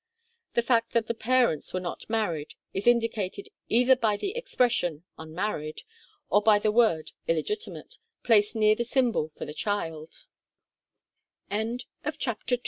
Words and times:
The 0.55 0.63
fact 0.63 0.93
that 0.93 1.05
the 1.05 1.13
parents 1.13 1.75
were 1.75 1.79
not 1.79 2.09
married 2.09 2.55
is 2.73 2.87
indi 2.87 3.07
cated 3.07 3.49
either 3.69 3.95
by 3.95 4.17
the 4.17 4.35
expression 4.35 5.03
"unmarried" 5.19 5.83
or 6.31 6.41
by 6.41 6.57
the 6.57 6.71
word 6.71 7.11
"illegitimate," 7.27 7.99
placed 8.23 8.55
near 8.55 8.73
the 8.73 8.83
symbol 8.83 9.29
for 9.29 9.45
the 9.45 9.53
child. 9.53 10.25
CASPAR. 11.51 11.55
A. 11.55 11.85
1736. 12.01 12.45
d. 12.47 12.59